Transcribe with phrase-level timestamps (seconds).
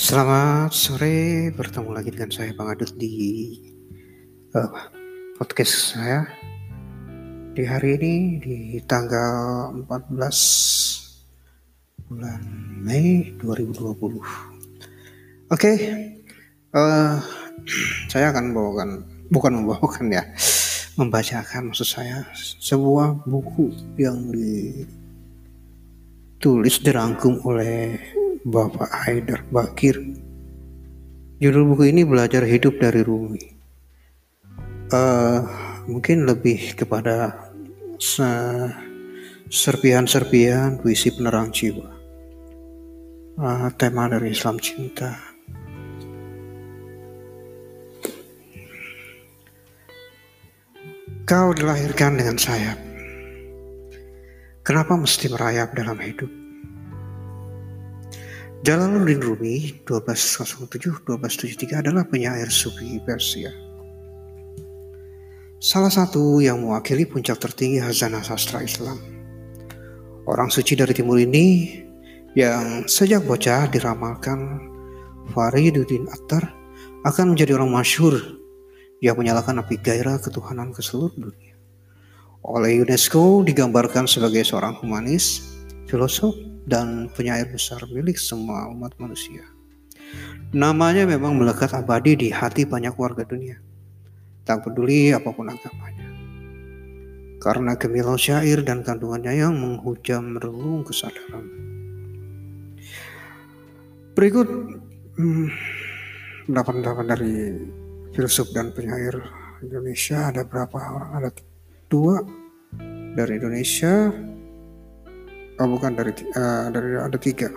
[0.00, 3.52] Selamat sore, bertemu lagi dengan saya Bang Adut di
[4.56, 4.72] uh,
[5.36, 6.24] podcast saya
[7.52, 10.08] di hari ini di tanggal 14
[12.08, 12.40] bulan
[12.80, 13.76] Mei 2020.
[13.92, 14.24] Oke,
[15.52, 15.76] okay,
[16.72, 17.20] uh,
[18.10, 20.24] saya akan membawakan, bukan membawakan ya,
[20.96, 22.24] membacakan maksud saya
[22.56, 23.68] sebuah buku
[24.00, 24.32] yang
[26.40, 30.00] ditulis dirangkum oleh Bapak Haidar Bakir.
[31.44, 33.44] Judul buku ini belajar hidup dari Rumi.
[34.88, 35.44] Uh,
[35.84, 37.36] mungkin lebih kepada
[39.52, 41.84] serpihan-serpihan puisi penerang jiwa.
[43.36, 45.20] Uh, tema dari Islam cinta.
[51.28, 52.80] Kau dilahirkan dengan sayap.
[54.64, 56.39] Kenapa mesti merayap dalam hidup?
[58.60, 63.48] Jalaluddin Rumi 1207-1273 adalah penyair sufi Persia.
[65.56, 69.00] Salah satu yang mewakili puncak tertinggi hazanah sastra Islam.
[70.28, 71.80] Orang suci dari timur ini
[72.36, 74.60] yang sejak bocah diramalkan
[75.32, 76.52] Fariduddin Attar
[77.08, 78.20] akan menjadi orang masyhur
[79.00, 81.56] yang menyalakan api gairah ketuhanan ke seluruh dunia.
[82.44, 85.48] Oleh UNESCO digambarkan sebagai seorang humanis,
[85.88, 89.44] filosof, dan penyair besar milik semua umat manusia.
[90.50, 93.62] Namanya memang melekat abadi di hati banyak warga dunia,
[94.42, 96.08] tak peduli apa pun agamanya.
[97.40, 101.46] Karena gemilau syair dan kandungannya yang menghujam relung kesadaran.
[104.12, 104.48] Berikut
[105.16, 105.48] hmm,
[106.50, 107.34] pendapat-pendapat dari
[108.12, 109.16] filsuf dan penyair
[109.62, 111.10] Indonesia ada berapa orang?
[111.22, 111.30] Ada
[111.86, 112.20] dua
[113.14, 114.10] dari Indonesia,
[115.60, 117.52] oh bukan dari uh, dari ada tiga.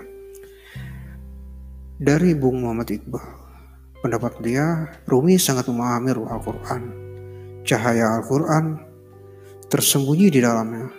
[2.03, 3.23] Dari Bung Muhammad Iqbal
[4.03, 6.83] pendapat dia Rumi sangat memahami ruh Al-Quran.
[7.63, 8.75] Cahaya Al-Quran
[9.71, 10.91] tersembunyi di dalamnya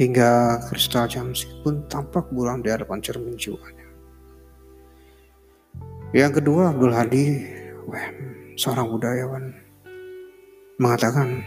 [0.00, 3.84] hingga kristal jamsi pun tampak buram di hadapan cermin jiwanya.
[6.16, 7.24] Yang kedua Abdul Hadi
[7.84, 8.08] wah,
[8.56, 9.44] seorang budayawan
[10.80, 11.44] mengatakan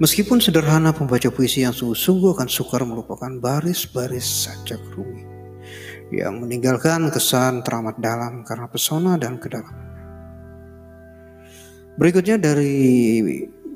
[0.00, 5.28] Meskipun sederhana pembaca puisi yang sungguh-sungguh akan sukar merupakan baris-baris sajak Rumi
[6.08, 9.92] yang meninggalkan kesan teramat dalam karena pesona dan kedalaman.
[12.00, 12.72] Berikutnya dari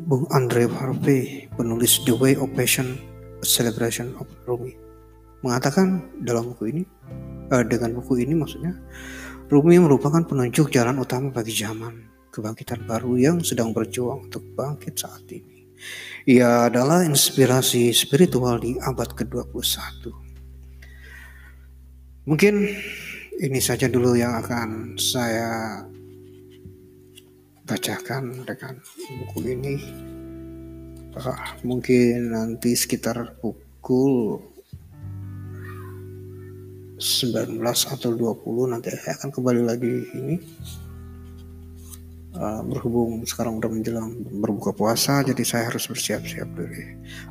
[0.09, 2.97] Bung Andre Harvey, penulis The Way of Passion,
[3.41, 4.73] A Celebration of Rumi,
[5.45, 6.83] mengatakan dalam buku ini,
[7.53, 8.73] eh, dengan buku ini maksudnya,
[9.53, 12.01] Rumi merupakan penunjuk jalan utama bagi zaman
[12.33, 15.54] kebangkitan baru yang sedang berjuang untuk bangkit saat ini.
[16.25, 20.09] Ia adalah inspirasi spiritual di abad ke-21.
[22.25, 22.55] Mungkin
[23.45, 25.85] ini saja dulu yang akan saya
[27.69, 28.81] bacakan dengan
[29.21, 29.75] buku ini.
[31.15, 34.43] Uh, mungkin nanti sekitar pukul
[36.99, 40.41] 19 atau 20 nanti saya akan kembali lagi ini
[42.39, 46.71] uh, berhubung sekarang udah menjelang berbuka puasa jadi saya harus bersiap-siap dulu.
[46.75, 46.87] Oke,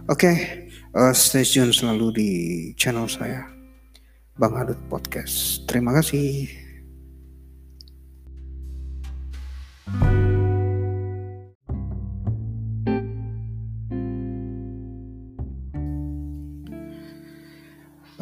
[0.07, 0.35] okay,
[0.95, 2.29] uh, stay tune selalu di
[2.79, 3.47] channel saya
[4.33, 5.65] Bang Adut Podcast.
[5.69, 6.49] Terima kasih.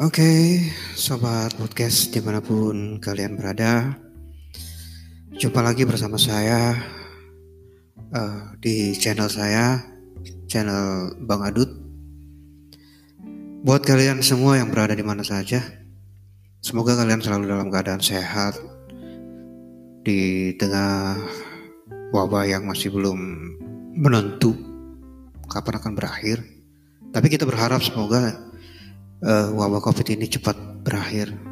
[0.02, 0.42] Oke, okay,
[0.98, 3.94] sobat podcast di mana pun kalian berada,
[5.32, 6.76] Jumpa lagi bersama saya
[8.12, 9.80] uh, di channel saya,
[10.44, 11.72] channel Bang Adut.
[13.64, 15.64] Buat kalian semua yang berada di mana saja,
[16.60, 18.60] semoga kalian selalu dalam keadaan sehat
[20.04, 21.16] di tengah
[22.12, 23.16] wabah yang masih belum
[23.96, 24.52] menentu
[25.48, 26.44] kapan akan berakhir.
[27.08, 28.36] Tapi kita berharap semoga
[29.24, 31.51] uh, wabah COVID ini cepat berakhir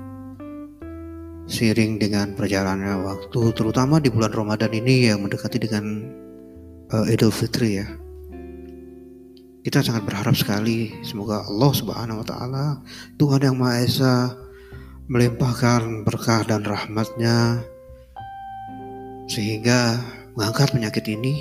[1.50, 5.82] Seiring dengan perjalannya waktu, terutama di bulan Ramadan ini yang mendekati dengan
[6.94, 7.90] uh, Idul Fitri ya.
[9.66, 12.66] Kita sangat berharap sekali semoga Allah Subhanahu wa taala,
[13.18, 14.14] Tuhan yang Maha Esa
[15.10, 17.66] melimpahkan berkah dan rahmatnya
[19.26, 19.98] sehingga
[20.38, 21.34] mengangkat penyakit ini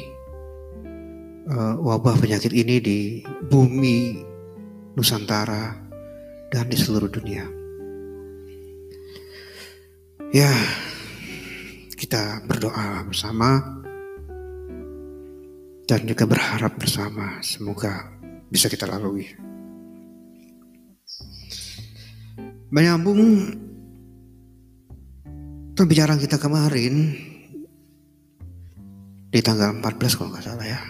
[1.53, 2.99] uh, wabah penyakit ini di
[3.45, 4.25] bumi
[4.97, 5.77] Nusantara
[6.49, 7.58] dan di seluruh dunia.
[10.29, 10.53] Ya,
[11.97, 13.81] kita berdoa bersama
[15.89, 18.13] dan juga berharap bersama semoga
[18.53, 19.25] bisa kita lalui.
[22.69, 23.21] Menyambung
[25.79, 27.15] Pembicaraan kita kemarin
[29.31, 30.81] di tanggal 14 kalau nggak salah ya.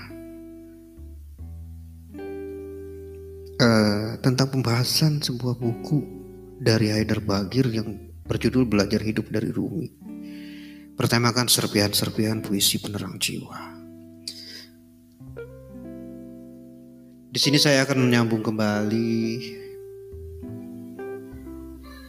[3.62, 6.02] Uh, tentang pembahasan sebuah buku
[6.58, 9.90] dari Haidar Bagir yang berjudul Belajar Hidup dari Rumi.
[10.94, 13.58] Pertemakan serpihan-serpihan puisi penerang jiwa.
[17.30, 19.22] Di sini saya akan menyambung kembali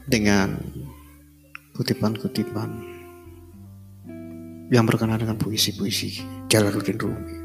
[0.04, 0.60] dengan
[1.72, 2.70] kutipan-kutipan
[4.68, 6.20] yang berkenaan dengan puisi-puisi
[6.52, 7.36] Jalaluddin Rumi.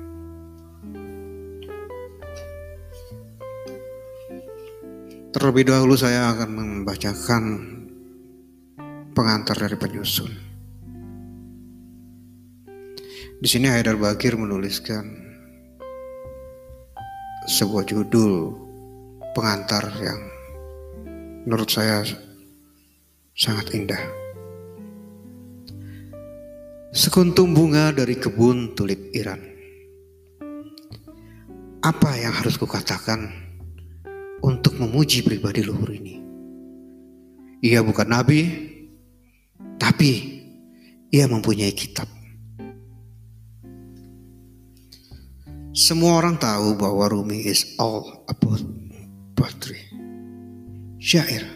[5.36, 7.75] Terlebih dahulu saya akan membacakan
[9.15, 10.27] pengantar dari penyusun.
[13.39, 15.07] Di sini Haidar Bagir menuliskan
[17.47, 18.51] sebuah judul
[19.31, 20.19] pengantar yang
[21.47, 22.03] menurut saya
[23.31, 24.03] sangat indah.
[26.91, 29.39] Sekuntum bunga dari kebun tulip Iran.
[31.83, 33.31] Apa yang harus kukatakan
[34.44, 36.19] untuk memuji pribadi luhur ini?
[37.62, 38.75] Ia bukan nabi,
[39.95, 40.44] tapi
[41.07, 42.03] ia mempunyai kitab.
[45.71, 48.59] Semua orang tahu bahwa Rumi is all about
[49.39, 49.80] poetry.
[51.00, 51.47] Syair.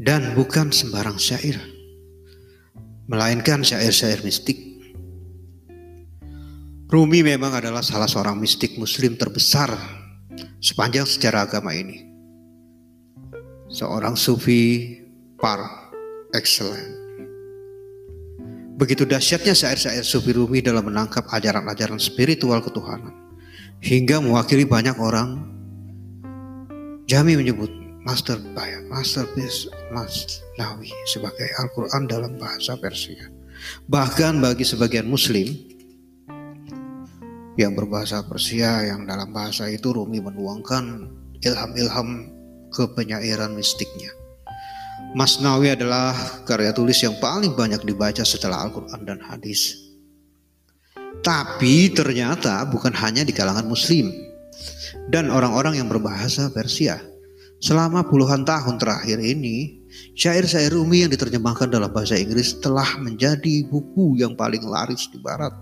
[0.00, 1.60] Dan bukan sembarang syair
[3.12, 4.56] melainkan syair-syair mistik.
[6.88, 9.68] Rumi memang adalah salah seorang mistik muslim terbesar
[10.64, 12.08] sepanjang sejarah agama ini.
[13.68, 14.96] Seorang sufi
[15.36, 15.79] par
[16.34, 17.00] excellent.
[18.80, 23.12] Begitu dahsyatnya syair-syair sufi Rumi dalam menangkap ajaran-ajaran spiritual ketuhanan.
[23.84, 25.44] Hingga mewakili banyak orang.
[27.04, 27.68] Jami menyebut
[28.08, 28.40] master
[28.88, 33.28] masterpiece Masnawi sebagai Al-Quran dalam bahasa Persia.
[33.84, 35.52] Bahkan bagi sebagian Muslim
[37.60, 41.12] yang berbahasa Persia yang dalam bahasa itu Rumi menuangkan
[41.44, 42.32] ilham-ilham
[42.72, 44.19] ke penyairan mistiknya.
[45.16, 46.14] Masnawi adalah
[46.46, 49.74] karya tulis yang paling banyak dibaca setelah Al-Quran dan hadis.
[51.20, 54.08] Tapi ternyata bukan hanya di kalangan Muslim
[55.10, 57.10] dan orang-orang yang berbahasa Persia
[57.60, 59.84] Selama puluhan tahun terakhir ini,
[60.16, 65.52] syair-syair Rumi yang diterjemahkan dalam bahasa Inggris telah menjadi buku yang paling laris di barat,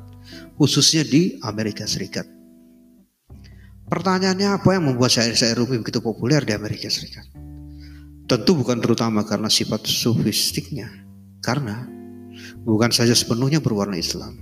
[0.54, 2.22] khususnya di Amerika Serikat.
[3.90, 7.47] Pertanyaannya apa yang membuat syair-syair Rumi begitu populer di Amerika Serikat?
[8.28, 10.92] Tentu bukan terutama karena sifat sofistiknya,
[11.40, 11.88] karena
[12.60, 14.36] bukan saja sepenuhnya berwarna Islam.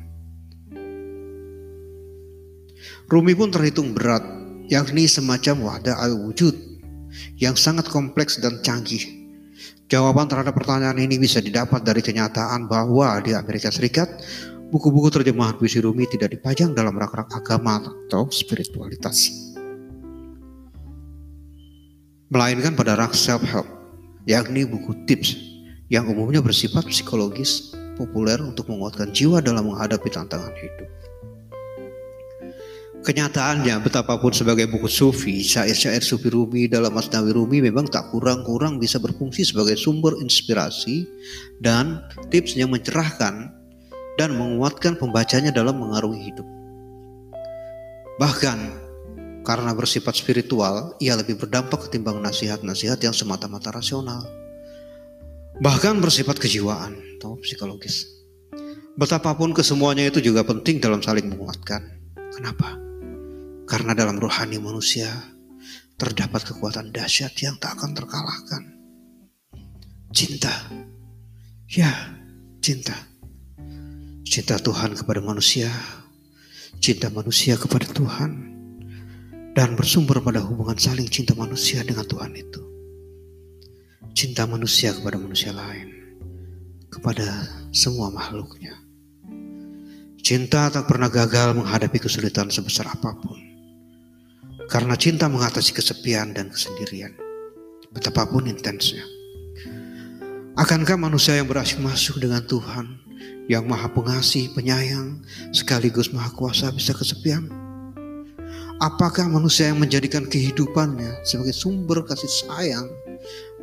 [3.06, 4.26] Rumi pun terhitung berat,
[4.66, 6.58] yakni semacam wadah al-wujud
[7.38, 9.06] yang sangat kompleks dan canggih.
[9.86, 14.10] Jawaban terhadap pertanyaan ini bisa didapat dari kenyataan bahwa di Amerika Serikat,
[14.74, 19.30] buku-buku terjemahan puisi Rumi tidak dipajang dalam rak-rak agama atau spiritualitas.
[22.26, 23.75] Melainkan pada rak self-help,
[24.26, 25.38] yakni buku tips
[25.86, 30.90] yang umumnya bersifat psikologis, populer untuk menguatkan jiwa dalam menghadapi tantangan hidup.
[33.06, 38.98] Kenyataannya betapapun sebagai buku sufi, syair-syair sufi Rumi dalam Masnawi Rumi memang tak kurang-kurang bisa
[38.98, 41.06] berfungsi sebagai sumber inspirasi
[41.62, 42.02] dan
[42.34, 43.54] tips yang mencerahkan
[44.18, 46.46] dan menguatkan pembacanya dalam mengarungi hidup.
[48.18, 48.85] Bahkan
[49.46, 54.26] karena bersifat spiritual, ia lebih berdampak ketimbang nasihat-nasihat yang semata-mata rasional.
[55.62, 58.10] Bahkan bersifat kejiwaan atau psikologis.
[58.98, 61.78] Betapapun kesemuanya itu juga penting dalam saling menguatkan.
[62.34, 62.74] Kenapa?
[63.70, 65.14] Karena dalam rohani manusia
[65.94, 68.62] terdapat kekuatan dahsyat yang tak akan terkalahkan.
[70.10, 70.74] Cinta.
[71.70, 72.18] Ya,
[72.58, 72.98] cinta.
[74.26, 75.70] Cinta Tuhan kepada manusia,
[76.82, 78.55] cinta manusia kepada Tuhan,
[79.56, 82.60] dan bersumber pada hubungan saling cinta manusia dengan Tuhan itu.
[84.12, 85.96] Cinta manusia kepada manusia lain,
[86.92, 87.24] kepada
[87.72, 88.76] semua makhluknya.
[90.20, 93.40] Cinta tak pernah gagal menghadapi kesulitan sebesar apa pun.
[94.68, 97.16] Karena cinta mengatasi kesepian dan kesendirian.
[97.96, 99.06] Betapapun intensnya.
[100.52, 103.00] Akankah manusia yang berhasil masuk dengan Tuhan
[103.48, 107.65] yang maha pengasih, penyayang, sekaligus maha kuasa bisa kesepian?
[108.76, 112.84] Apakah manusia yang menjadikan kehidupannya sebagai sumber kasih sayang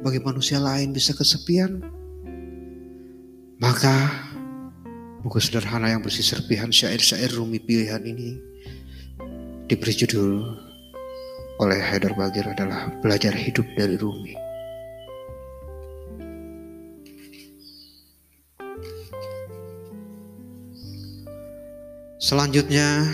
[0.02, 1.86] bagi manusia lain bisa kesepian?
[3.62, 3.94] Maka
[5.22, 8.42] buku sederhana yang bersih serpihan syair-syair rumi pilihan ini
[9.70, 10.58] diberi judul
[11.62, 14.34] oleh Haidar Bagir adalah Belajar Hidup dari Rumi.
[22.18, 23.14] Selanjutnya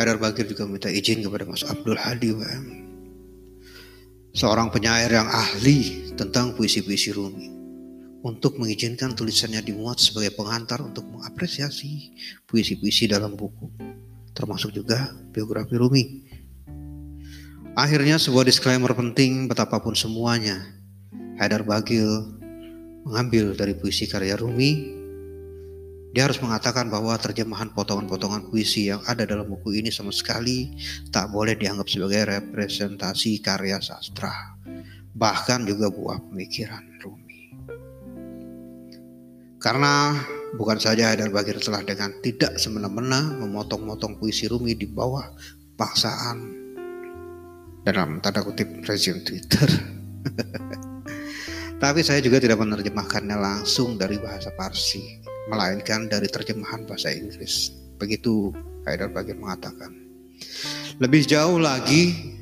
[0.00, 2.64] Haidar Bagir juga minta izin kepada Mas Abdul Hadi WM.
[4.32, 7.52] Seorang penyair yang ahli tentang puisi-puisi Rumi
[8.24, 12.16] untuk mengizinkan tulisannya dimuat sebagai pengantar untuk mengapresiasi
[12.48, 13.68] puisi-puisi dalam buku,
[14.32, 16.04] termasuk juga biografi Rumi.
[17.76, 20.64] Akhirnya sebuah disclaimer penting betapapun semuanya,
[21.36, 22.08] Haidar Bagir
[23.04, 24.99] mengambil dari puisi karya Rumi
[26.10, 30.74] dia harus mengatakan bahwa terjemahan potongan-potongan puisi yang ada dalam buku ini sama sekali
[31.14, 34.58] tak boleh dianggap sebagai representasi karya sastra,
[35.14, 37.54] bahkan juga buah pemikiran Rumi.
[39.62, 40.18] Karena
[40.58, 45.30] bukan saja Haidar Bagir telah dengan tidak semena-mena memotong-motong puisi Rumi di bawah
[45.78, 46.58] paksaan
[47.86, 49.68] dalam tanda kutip rezim Twitter.
[51.80, 57.72] Tapi saya juga tidak menerjemahkannya langsung dari bahasa Parsi melainkan dari terjemahan bahasa Inggris.
[57.96, 58.52] Begitu
[58.84, 59.92] Haidar Bagir mengatakan.
[61.00, 62.36] Lebih jauh lagi,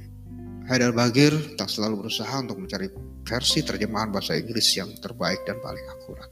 [0.67, 2.90] Haidar Bagir tak selalu berusaha untuk mencari
[3.23, 6.31] versi terjemahan bahasa Inggris yang terbaik dan paling akurat.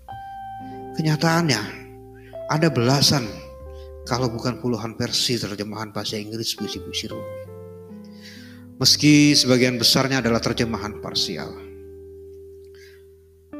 [0.96, 1.62] Kenyataannya,
[2.49, 3.26] ada belasan
[4.06, 7.37] kalau bukan puluhan versi terjemahan bahasa Inggris puisi-puisi Rumi.
[8.78, 11.65] Meski sebagian besarnya adalah terjemahan parsial.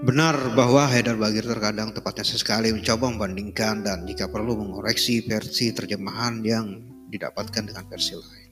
[0.05, 6.45] Benar bahwa Haidar Bagir terkadang tepatnya sesekali mencoba membandingkan dan jika perlu mengoreksi versi terjemahan
[6.45, 8.51] yang didapatkan dengan versi lain.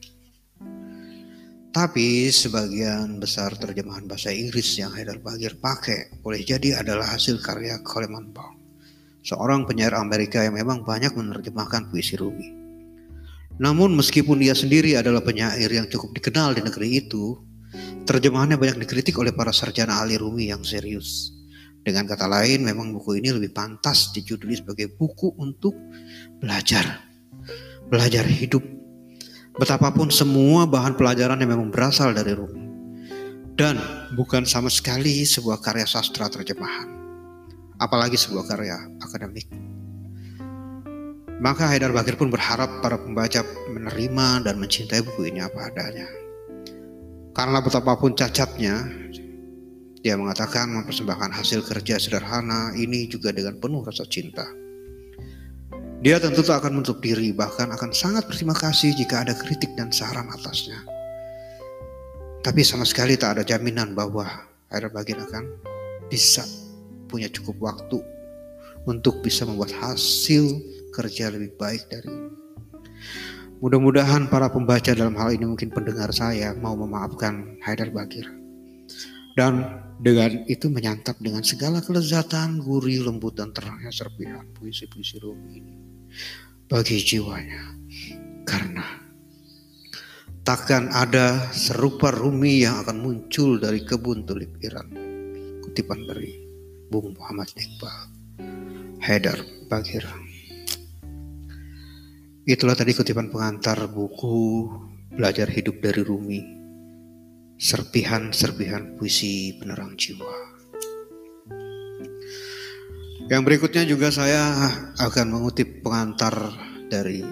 [1.69, 7.77] Tapi sebagian besar terjemahan bahasa Inggris yang Haidar Bagir pakai boleh jadi adalah hasil karya
[7.85, 8.57] Coleman Baum,
[9.21, 12.49] seorang penyair Amerika yang memang banyak menerjemahkan puisi Rumi.
[13.61, 17.37] Namun meskipun dia sendiri adalah penyair yang cukup dikenal di negeri itu,
[18.09, 21.34] terjemahannya banyak dikritik oleh para sarjana ahli Rumi yang serius.
[21.85, 25.77] Dengan kata lain, memang buku ini lebih pantas dijuduli sebagai buku untuk
[26.41, 27.05] belajar.
[27.85, 28.65] Belajar hidup.
[29.53, 32.65] Betapapun semua bahan pelajaran yang memang berasal dari Rumi.
[33.53, 33.77] Dan
[34.17, 36.89] bukan sama sekali sebuah karya sastra terjemahan.
[37.77, 39.45] Apalagi sebuah karya akademik.
[41.37, 46.09] Maka Haidar Bakir pun berharap para pembaca menerima dan mencintai buku ini apa adanya.
[47.35, 48.87] Karena betapapun cacatnya,
[50.05, 54.45] dia mengatakan mempersembahkan hasil kerja sederhana ini juga dengan penuh rasa cinta.
[56.05, 59.89] Dia tentu tak akan menutup diri, bahkan akan sangat berterima kasih jika ada kritik dan
[59.89, 60.77] saran atasnya.
[62.45, 64.29] Tapi sama sekali tak ada jaminan bahwa
[64.69, 65.57] Haidar Bagin akan
[66.05, 66.45] bisa
[67.09, 67.97] punya cukup waktu
[68.85, 70.61] untuk bisa membuat hasil
[70.93, 72.29] kerja lebih baik dari ini.
[73.57, 78.44] Mudah-mudahan para pembaca dalam hal ini mungkin pendengar saya mau memaafkan Haidar Bagir
[79.35, 85.75] dan dengan itu menyantap dengan segala kelezatan, gurih, lembut, dan terangnya serpihan puisi-puisi Rumi ini
[86.71, 87.75] bagi jiwanya.
[88.47, 88.85] Karena
[90.47, 94.87] takkan ada serupa Rumi yang akan muncul dari kebun tulip Iran.
[95.63, 96.31] Kutipan dari
[96.87, 97.99] Bung Muhammad Iqbal,
[99.03, 100.07] Haidar Bagir.
[102.45, 104.69] Itulah tadi kutipan pengantar buku
[105.11, 106.64] Belajar Hidup dari Rumi
[107.55, 110.55] serpihan-serpihan puisi penerang jiwa.
[113.25, 114.69] Yang berikutnya juga saya
[115.01, 116.53] akan mengutip pengantar
[116.93, 117.25] dari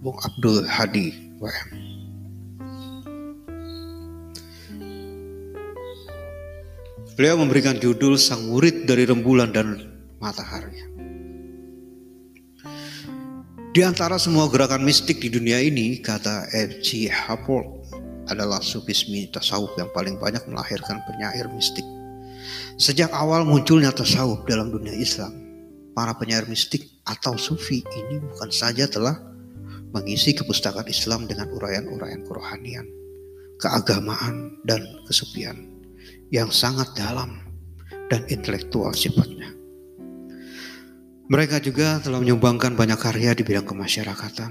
[0.00, 1.70] Bung Abdul Hadi WM.
[7.20, 9.76] Beliau memberikan judul Sang Murid dari Rembulan dan
[10.16, 10.88] Matahari.
[13.76, 17.12] Di antara semua gerakan mistik di dunia ini, kata F.G.
[17.12, 17.99] Hubbard,
[18.30, 21.84] adalah sufisme tasawuf yang paling banyak melahirkan penyair mistik.
[22.80, 25.34] Sejak awal munculnya tasawuf dalam dunia Islam,
[25.92, 29.18] para penyair mistik atau sufi ini bukan saja telah
[29.90, 32.86] mengisi kepustakaan Islam dengan uraian-uraian kerohanian,
[33.58, 35.66] keagamaan, dan kesepian
[36.30, 37.42] yang sangat dalam
[38.08, 39.50] dan intelektual sifatnya.
[41.30, 44.50] Mereka juga telah menyumbangkan banyak karya di bidang kemasyarakatan,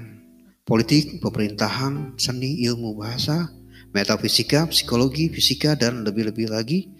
[0.64, 3.52] politik, pemerintahan, seni, ilmu bahasa,
[3.90, 6.90] metafisika, psikologi, fisika, dan lebih-lebih lagi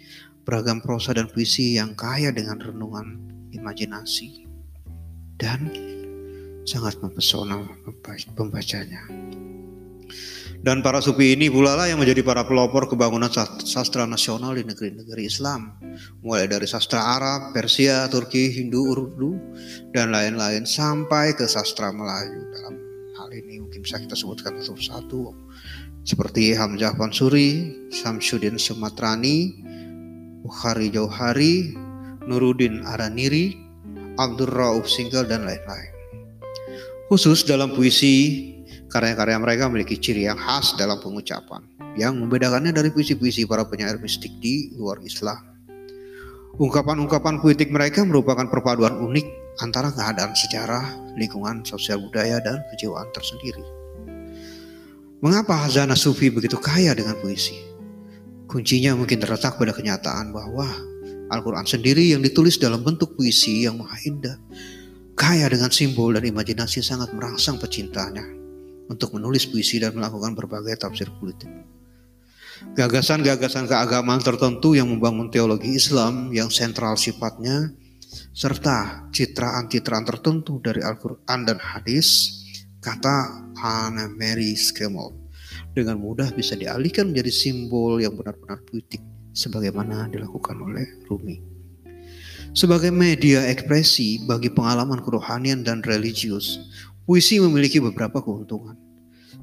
[0.43, 3.21] beragam prosa dan puisi yang kaya dengan renungan
[3.55, 4.49] imajinasi
[5.39, 5.71] dan
[6.67, 7.61] sangat mempesona
[8.35, 9.07] pembacanya.
[10.61, 13.33] Dan para sufi ini pula lah yang menjadi para pelopor kebangunan
[13.65, 15.73] sastra nasional di negeri-negeri Islam.
[16.21, 19.41] Mulai dari sastra Arab, Persia, Turki, Hindu, Urdu,
[19.97, 22.45] dan lain-lain sampai ke sastra Melayu.
[22.53, 22.77] Dalam
[23.17, 25.33] hal ini mungkin bisa kita sebutkan satu-satu
[26.05, 29.53] seperti Hamzah Pansuri, Samsudin Sumatrani,
[30.41, 31.77] Bukhari Jauhari,
[32.25, 33.57] Nuruddin Araniri,
[34.17, 35.93] Abdur Rauf Singgel, dan lain-lain.
[37.11, 38.47] Khusus dalam puisi,
[38.89, 41.63] karya-karya mereka memiliki ciri yang khas dalam pengucapan
[41.99, 45.43] yang membedakannya dari puisi-puisi para penyair mistik di luar Islam.
[46.61, 49.27] Ungkapan-ungkapan puitik mereka merupakan perpaduan unik
[49.65, 53.80] antara keadaan sejarah, lingkungan sosial budaya, dan kejiwaan tersendiri.
[55.21, 57.53] Mengapa Hazana Sufi begitu kaya dengan puisi?
[58.49, 60.65] Kuncinya mungkin terletak pada kenyataan bahwa
[61.29, 64.41] Al-Quran sendiri yang ditulis dalam bentuk puisi yang maha indah,
[65.13, 68.25] kaya dengan simbol dan imajinasi sangat merangsang pecintanya
[68.89, 71.53] untuk menulis puisi dan melakukan berbagai tafsir politik.
[72.81, 77.77] Gagasan-gagasan keagamaan tertentu yang membangun teologi Islam yang sentral sifatnya,
[78.33, 82.40] serta citraan-citraan tertentu dari Al-Quran dan hadis,
[82.81, 85.13] kata Anna Mary Skremel,
[85.77, 89.01] dengan mudah bisa dialihkan menjadi simbol yang benar-benar puitik,
[89.37, 91.41] sebagaimana dilakukan oleh Rumi.
[92.51, 96.59] Sebagai media ekspresi bagi pengalaman kerohanian dan religius,
[97.07, 98.75] puisi memiliki beberapa keuntungan.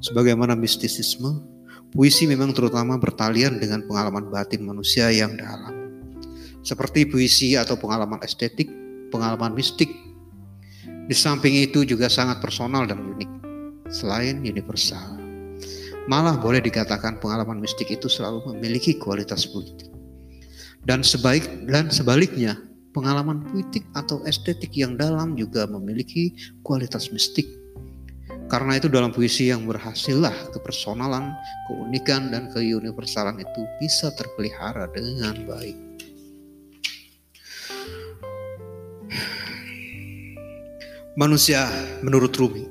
[0.03, 5.71] Sebagaimana mistisisme, Puisi memang terutama bertalian dengan pengalaman batin manusia yang dalam.
[6.59, 8.67] Seperti puisi atau pengalaman estetik,
[9.07, 9.87] pengalaman mistik.
[11.07, 13.31] Di samping itu juga sangat personal dan unik,
[13.87, 15.15] selain universal.
[16.07, 19.91] Malah boleh dikatakan pengalaman mistik itu selalu memiliki kualitas politik.
[20.83, 22.59] Dan sebaik dan sebaliknya,
[22.95, 26.31] pengalaman puitik atau estetik yang dalam juga memiliki
[26.63, 27.47] kualitas mistik
[28.47, 31.35] karena itu dalam puisi yang berhasillah kepersonalan,
[31.67, 35.86] keunikan, dan keuniversalan itu bisa terpelihara dengan baik.
[41.17, 41.65] Manusia
[42.05, 42.65] menurut Rumi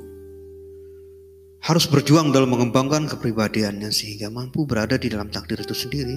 [1.67, 6.15] harus berjuang dalam mengembangkan kepribadiannya sehingga mampu berada di dalam takdir itu sendiri,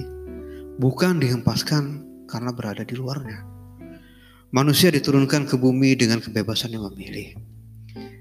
[0.78, 3.42] bukan dihempaskan karena berada di luarnya.
[4.54, 7.34] Manusia diturunkan ke bumi dengan kebebasan yang memilih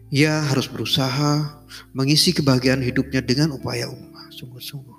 [0.09, 1.61] ia harus berusaha
[1.93, 4.97] mengisi kebahagiaan hidupnya dengan upaya umat sungguh-sungguh,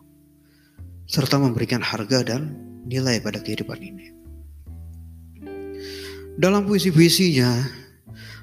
[1.10, 2.54] serta memberikan harga dan
[2.86, 4.06] nilai pada kehidupan ini.
[6.38, 7.79] Dalam puisi-puisinya,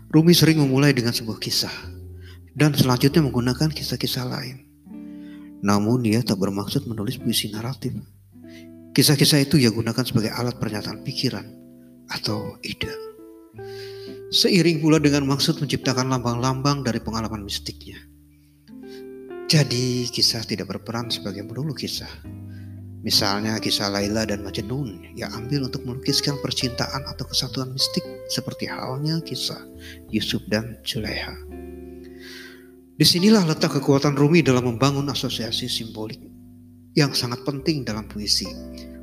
[0.08, 1.74] Rumi sering memulai dengan sebuah kisah
[2.56, 4.64] dan selanjutnya menggunakan kisah-kisah lain.
[5.60, 7.92] Namun ia tak bermaksud menulis puisi naratif.
[8.96, 11.44] Kisah-kisah itu ia gunakan sebagai alat pernyataan pikiran
[12.08, 12.90] atau ide.
[14.32, 18.00] Seiring pula dengan maksud menciptakan lambang-lambang dari pengalaman mistiknya.
[19.48, 22.10] Jadi kisah tidak berperan sebagai melulu kisah.
[23.06, 29.22] Misalnya kisah Laila dan Majnun yang ambil untuk melukiskan percintaan atau kesatuan mistik seperti halnya
[29.22, 29.62] kisah
[30.10, 31.38] Yusuf dan Zulaiha.
[32.98, 36.18] Di sinilah letak kekuatan Rumi dalam membangun asosiasi simbolik
[36.98, 38.50] yang sangat penting dalam puisi,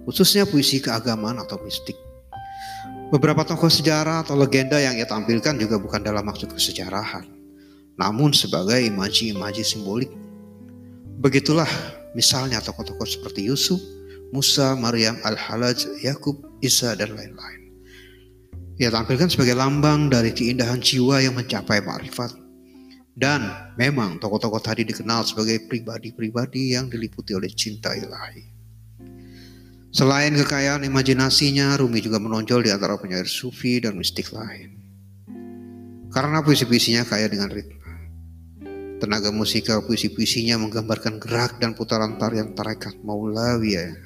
[0.02, 1.94] khususnya puisi keagamaan atau mistik.
[3.14, 7.22] Beberapa tokoh sejarah atau legenda yang ia tampilkan juga bukan dalam maksud kesejarahan,
[7.94, 10.11] namun sebagai imaji-imaji simbolik.
[11.22, 11.70] Begitulah
[12.14, 13.79] misalnya tokoh-tokoh seperti Yusuf,
[14.35, 17.61] Musa, Maryam, Al-Halaj, Yakub, Isa, dan lain-lain.
[18.83, 22.35] Ia tampilkan sebagai lambang dari keindahan jiwa yang mencapai marifat.
[23.14, 23.46] Dan
[23.79, 28.42] memang tokoh-tokoh tadi dikenal sebagai pribadi-pribadi yang diliputi oleh cinta ilahi.
[29.94, 34.74] Selain kekayaan imajinasinya, Rumi juga menonjol di antara penyair sufi dan mistik lain.
[36.11, 37.84] Karena puisi-puisinya kaya dengan ritme.
[39.05, 44.01] Tenaga musikal puisi-puisinya menggambarkan gerak dan putaran tarian tarekat Maulawiyah.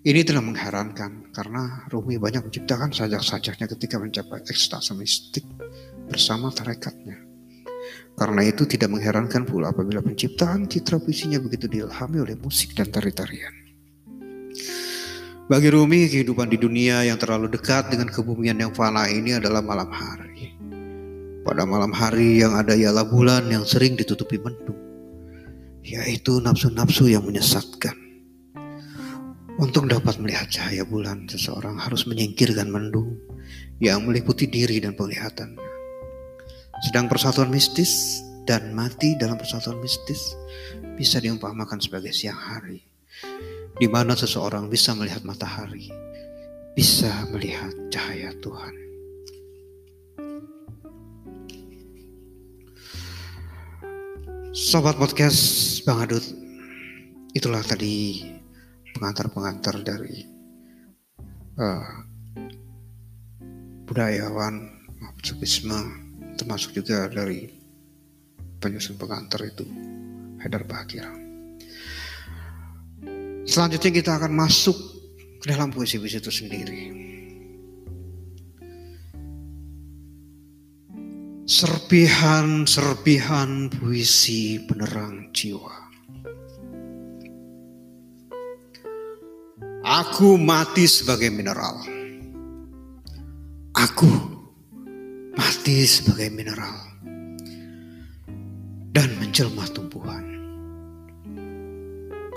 [0.00, 5.44] Ini telah mengherankan karena Rumi banyak menciptakan sajak-sajaknya ketika mencapai ekstase mistik
[6.08, 7.20] bersama tarekatnya.
[8.16, 13.52] Karena itu tidak mengherankan pula apabila penciptaan citra puisinya begitu diilhami oleh musik dan tari-tarian.
[15.52, 19.92] Bagi Rumi, kehidupan di dunia yang terlalu dekat dengan kebumian yang fana ini adalah malam
[19.92, 20.29] hari.
[21.50, 24.78] Pada malam hari yang ada ialah bulan yang sering ditutupi mendung,
[25.82, 27.98] yaitu nafsu-nafsu yang menyesatkan.
[29.58, 33.18] Untuk dapat melihat cahaya bulan, seseorang harus menyingkirkan mendung
[33.82, 35.58] yang meliputi diri dan penglihatannya.
[36.86, 40.38] Sedang persatuan mistis dan mati dalam persatuan mistis
[40.94, 42.78] bisa diumpamakan sebagai siang hari
[43.74, 45.90] di mana seseorang bisa melihat matahari,
[46.78, 48.89] bisa melihat cahaya Tuhan.
[54.50, 56.26] Sobat podcast Bang Adut,
[57.30, 58.26] itulah tadi
[58.98, 60.26] pengantar-pengantar dari
[61.54, 62.02] uh,
[63.86, 64.82] budayawan
[65.22, 65.78] Sufisme
[66.34, 67.46] termasuk juga dari
[68.58, 69.62] penyusun pengantar itu
[70.42, 71.06] Haidar Bahagia.
[73.46, 74.74] Selanjutnya kita akan masuk
[75.38, 77.09] ke dalam puisi-puisi itu sendiri.
[81.60, 85.92] Serpihan-serpihan puisi penerang jiwa.
[89.84, 91.84] Aku mati sebagai mineral.
[93.76, 94.08] Aku
[95.36, 96.80] mati sebagai mineral
[98.96, 100.24] dan menjelma tumbuhan.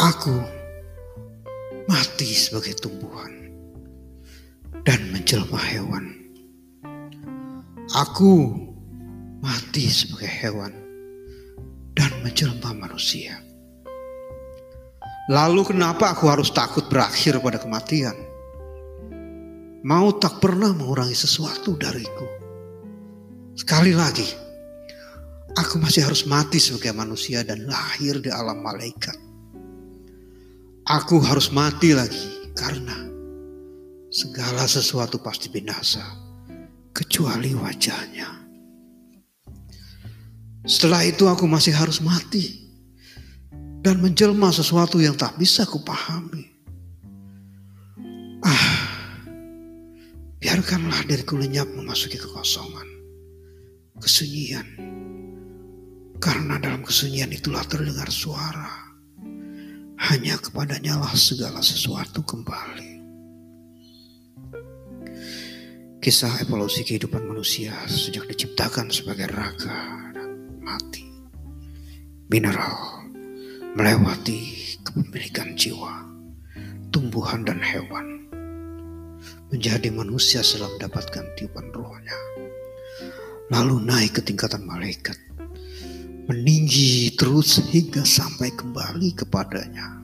[0.04, 0.36] Aku
[1.88, 3.32] mati sebagai tumbuhan
[4.84, 6.12] dan menjelma hewan.
[7.96, 8.73] Aku
[9.44, 10.72] mati sebagai hewan
[11.92, 13.44] dan menjelma manusia.
[15.28, 18.16] Lalu kenapa aku harus takut berakhir pada kematian?
[19.84, 22.28] Mau tak pernah mengurangi sesuatu dariku.
[23.60, 24.28] Sekali lagi,
[25.60, 29.16] aku masih harus mati sebagai manusia dan lahir di alam malaikat.
[30.88, 32.96] Aku harus mati lagi karena
[34.08, 36.04] segala sesuatu pasti binasa,
[36.96, 38.43] kecuali wajahnya.
[40.64, 42.72] Setelah itu aku masih harus mati
[43.84, 46.48] dan menjelma sesuatu yang tak bisa kupahami.
[48.40, 48.76] Ah,
[50.40, 52.88] biarkanlah diriku lenyap memasuki kekosongan,
[54.00, 54.68] kesunyian.
[56.24, 58.96] Karena dalam kesunyian itulah terdengar suara.
[60.00, 62.92] Hanya kepadanya lah segala sesuatu kembali.
[66.00, 70.13] Kisah evolusi kehidupan manusia sejak diciptakan sebagai raga
[70.64, 71.04] mati.
[72.32, 73.04] Mineral
[73.76, 74.40] melewati
[74.82, 76.08] kepemilikan jiwa,
[76.90, 78.26] tumbuhan dan hewan.
[79.52, 82.18] Menjadi manusia setelah mendapatkan tiupan rohnya.
[83.54, 85.20] Lalu naik ke tingkatan malaikat.
[86.26, 90.00] Meninggi terus hingga sampai kembali kepadanya.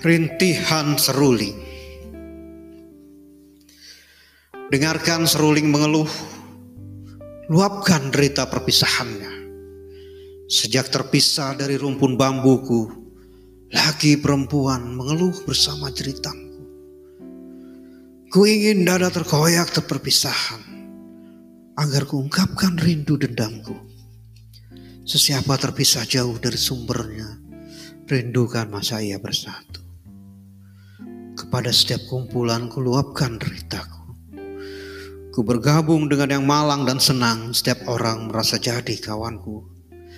[0.00, 1.69] Rintihan seruling
[4.70, 6.06] Dengarkan seruling mengeluh,
[7.50, 9.50] luapkan derita perpisahannya.
[10.46, 12.86] Sejak terpisah dari rumpun bambuku,
[13.74, 16.62] lagi perempuan mengeluh bersama jeritanku.
[18.30, 20.62] Ku ingin dada terkoyak terperpisahan,
[21.74, 23.74] agar kuungkapkan rindu dendamku.
[25.02, 27.26] Sesiapa terpisah jauh dari sumbernya,
[28.06, 29.82] rindukan masa ia bersatu.
[31.34, 33.99] Kepada setiap kumpulan ku luapkan deritaku.
[35.30, 37.54] Ku bergabung dengan yang malang dan senang.
[37.54, 39.62] Setiap orang merasa jadi kawanku.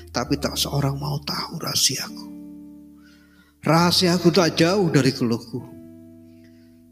[0.08, 2.26] Tapi tak seorang mau tahu rahasiaku.
[3.60, 5.60] Rahasiaku tak jauh dari keluhku.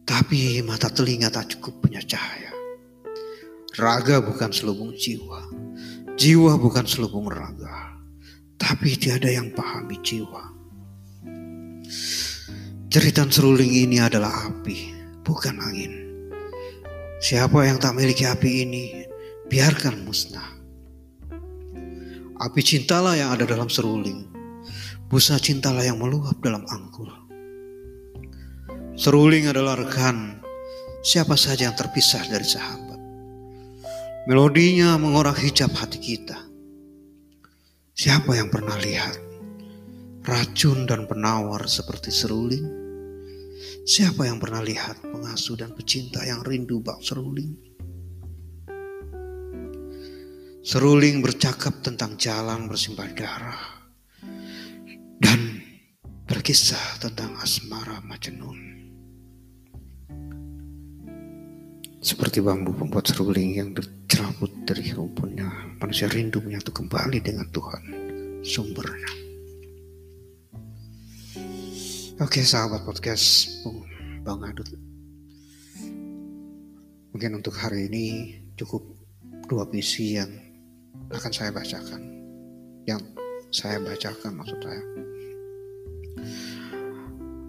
[0.04, 2.52] Tapi mata telinga tak cukup punya cahaya.
[3.78, 5.46] Raga bukan selubung jiwa.
[6.20, 7.96] Jiwa bukan selubung raga.
[8.60, 10.44] Tapi tiada yang pahami jiwa.
[12.90, 14.90] Jeritan seruling ini adalah api,
[15.22, 16.09] bukan angin.
[17.20, 18.84] Siapa yang tak memiliki api ini,
[19.52, 20.56] biarkan musnah.
[22.40, 24.24] Api cintalah yang ada dalam seruling.
[25.04, 27.12] Busa cintalah yang meluap dalam angkur.
[28.96, 30.40] Seruling adalah rekan
[31.04, 33.00] siapa saja yang terpisah dari sahabat.
[34.24, 36.40] Melodinya mengorak hijab hati kita.
[37.92, 39.20] Siapa yang pernah lihat
[40.24, 42.79] racun dan penawar seperti seruling?
[43.80, 47.56] Siapa yang pernah lihat pengasuh dan pecinta yang rindu bak seruling?
[50.60, 53.88] Seruling bercakap tentang jalan bersimbah darah
[55.16, 55.64] dan
[56.28, 58.60] berkisah tentang asmara Majnun.
[62.04, 65.48] Seperti bambu pembuat seruling yang tercerabut dari rumpunnya,
[65.80, 67.84] manusia rindu menyatu kembali dengan Tuhan,
[68.44, 69.29] sumbernya.
[72.20, 73.48] Oke sahabat podcast
[74.20, 74.68] Bang Adut.
[77.16, 78.84] Mungkin untuk hari ini cukup
[79.48, 80.28] dua puisi yang
[81.16, 81.96] akan saya bacakan.
[82.84, 83.08] Yang
[83.48, 84.84] saya bacakan maksud saya.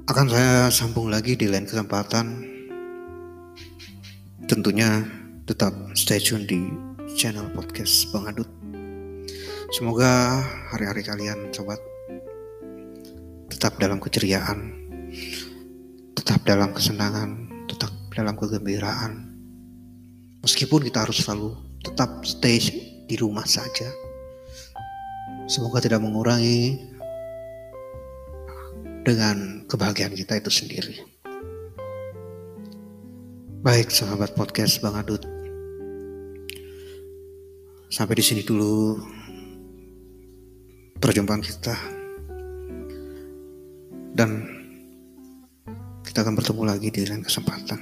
[0.08, 2.48] Akan saya sambung lagi di lain kesempatan.
[4.48, 5.04] Tentunya
[5.52, 6.72] tetap stay tune di
[7.20, 8.48] channel podcast Bang Adut.
[9.76, 10.40] Semoga
[10.72, 11.91] hari-hari kalian sobat
[13.52, 14.72] tetap dalam keceriaan,
[16.16, 19.28] tetap dalam kesenangan, tetap dalam kegembiraan.
[20.40, 22.64] Meskipun kita harus selalu tetap stay
[23.06, 23.92] di rumah saja.
[25.52, 26.80] Semoga tidak mengurangi
[29.04, 30.96] dengan kebahagiaan kita itu sendiri.
[33.62, 35.22] Baik sahabat podcast Bang Adut.
[37.92, 38.98] Sampai di sini dulu
[40.98, 42.01] perjumpaan kita
[44.16, 44.60] dan
[46.02, 47.80] Kita akan bertemu lagi di lain kesempatan.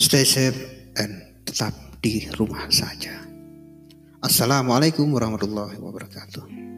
[0.00, 0.58] Stay safe
[0.98, 1.70] and tetap
[2.02, 3.14] di rumah saja.
[4.18, 6.69] Assalamualaikum warahmatullahi wabarakatuh.